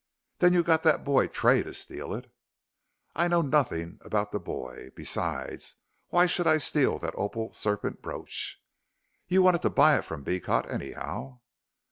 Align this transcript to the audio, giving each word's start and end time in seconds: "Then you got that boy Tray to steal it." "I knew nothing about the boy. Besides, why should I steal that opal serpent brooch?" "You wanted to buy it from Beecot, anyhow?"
"Then 0.39 0.53
you 0.53 0.63
got 0.63 0.81
that 0.81 1.03
boy 1.03 1.27
Tray 1.27 1.61
to 1.61 1.75
steal 1.75 2.11
it." 2.15 2.25
"I 3.15 3.27
knew 3.27 3.43
nothing 3.43 3.99
about 4.01 4.31
the 4.31 4.39
boy. 4.39 4.89
Besides, 4.95 5.75
why 6.07 6.25
should 6.25 6.47
I 6.47 6.57
steal 6.57 6.97
that 6.97 7.13
opal 7.15 7.53
serpent 7.53 8.01
brooch?" 8.01 8.59
"You 9.27 9.43
wanted 9.43 9.61
to 9.61 9.69
buy 9.69 9.99
it 9.99 10.05
from 10.05 10.23
Beecot, 10.23 10.67
anyhow?" 10.71 11.41